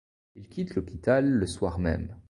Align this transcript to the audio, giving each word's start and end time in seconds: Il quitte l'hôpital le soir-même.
Il 0.33 0.49
quitte 0.49 0.73
l'hôpital 0.73 1.29
le 1.29 1.45
soir-même. 1.45 2.17